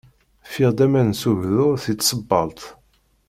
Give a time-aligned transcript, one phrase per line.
[0.47, 2.61] Ffiɣ-d aman s ugdur si tsebbalt.